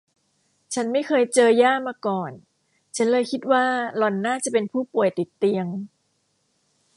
[0.73, 2.31] ฉันไม่เคยเจอย่ามาก่อน
[2.95, 3.63] ฉันเลยคิดว่า
[3.97, 5.67] หล่อนน่าจะเป็นผู้ป่วยติดเตียง